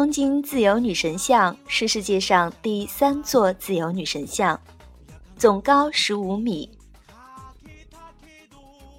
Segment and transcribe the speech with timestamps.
[0.00, 4.58] 东京自由女神像是世界上第三座自由女神像，
[5.36, 6.66] 总高十五米。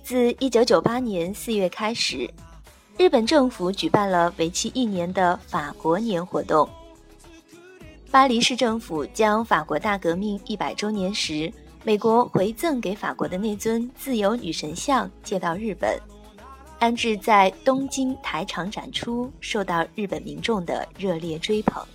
[0.03, 2.29] 自一九九八年四月开始，
[2.99, 6.69] 日本政府举办了为期一年的法国年活动。
[8.11, 11.51] 巴黎市政府将法国大革命一百周年时，
[11.83, 15.99] 美国回赠给法国的那尊自由女神像借到日本。
[16.81, 21.85] 安置在东京台场展出，受到日本民众的热烈追捧。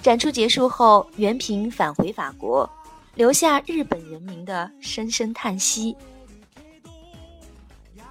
[0.00, 2.68] 展出结束后，原平返回法国，
[3.14, 5.94] 留下日本人民的深深叹息。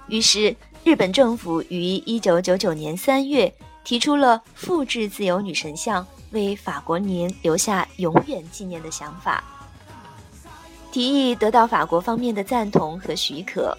[0.06, 3.52] 于是，日本政府于一九九九年三月
[3.82, 9.42] 提出了复制自由女神像，为法国年留下永远纪念的想法。
[10.92, 13.76] 提议得到法国方面的赞同和许可。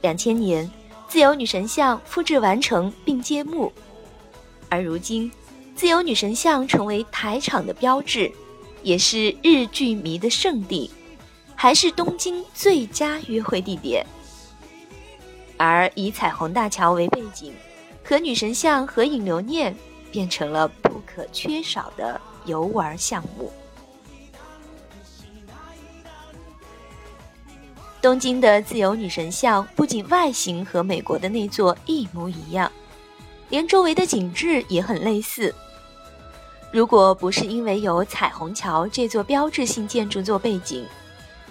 [0.00, 0.70] 两千年，
[1.08, 3.72] 自由女神像复制完成并揭幕，
[4.68, 5.30] 而如今，
[5.74, 8.30] 自由女神像成为台场的标志，
[8.82, 10.90] 也是日剧迷的圣地，
[11.54, 14.06] 还是东京最佳约会地点。
[15.56, 17.52] 而以彩虹大桥为背景，
[18.04, 19.74] 和女神像合影留念，
[20.12, 23.52] 变成了不可缺少的游玩项目。
[28.00, 32.70] 东京的自由女神像不仅外形和美国的那座一模一样，
[33.48, 35.52] 连周围的景致也很类似。
[36.70, 40.86] 如果不是因为有彩虹桥这座标志性建筑做背景，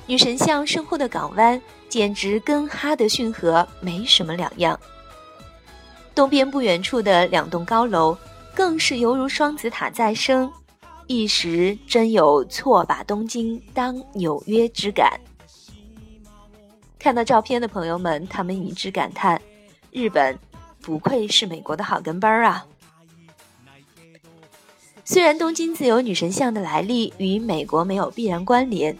[0.06, 4.79] 女神像身后的港湾简直跟哈德逊河没什么两样。
[6.16, 8.18] 东边不远处的两栋高楼
[8.56, 10.50] 更是犹如双子塔再生，
[11.08, 15.19] 一时真有错把东京当纽约之感。
[17.00, 19.41] 看到照片的朋友们，他们一致感叹
[19.91, 20.38] ：“日本
[20.81, 22.66] 不愧是美国的好跟班儿啊！”
[25.06, 28.97] 虽然东京自由女神像的来历与美国没有必然关联，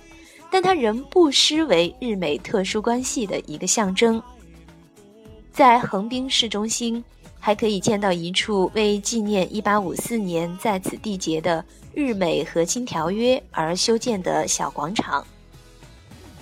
[0.50, 4.22] 但它仍不失为日美特殊关系的一个象征。
[5.52, 7.03] 在横滨市中心，
[7.40, 15.25] 还可以见到一处为纪念1854年在此缔结的日美和亲条约而修建的小广场。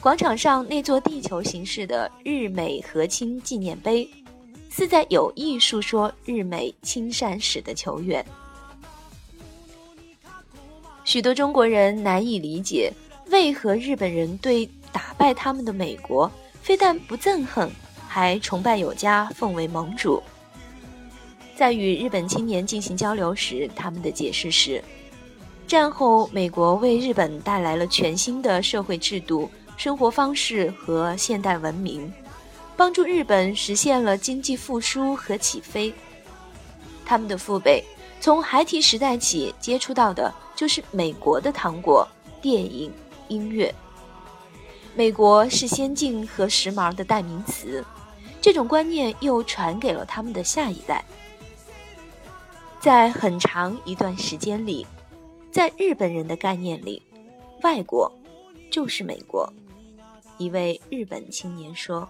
[0.05, 4.07] 广场上那座地球形式的日美和亲纪念碑，
[4.69, 8.23] 似在有意述说日美亲善史的久远。
[11.05, 12.93] 许多中国人难以理解，
[13.31, 17.67] 为何日本人对打败他们的美国，非但不憎恨，
[18.07, 20.21] 还崇拜有加，奉为盟主。
[21.55, 24.83] 在与日本青年进行交流时，他们的解释是：
[25.65, 29.49] 战后美国为日本带来了全新的社会制度。
[29.77, 32.11] 生活方式和现代文明，
[32.77, 35.93] 帮助日本实现了经济复苏和起飞。
[37.05, 37.83] 他们的父辈
[38.19, 42.07] 从孩提时代起接触到的就是美国的糖果、
[42.41, 42.91] 电影、
[43.27, 43.73] 音乐。
[44.95, 47.83] 美国是先进和时髦的代名词，
[48.41, 51.03] 这种观念又传给了他们的下一代。
[52.79, 54.87] 在很长一段时间里，
[55.51, 57.01] 在日本人的概念里，
[57.61, 58.11] 外国
[58.71, 59.51] 就是美国。
[60.37, 62.07] 一位日本青年说：“